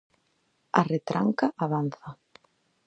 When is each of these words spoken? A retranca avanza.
A 0.79 0.81
retranca 0.91 1.47
avanza. 1.63 2.07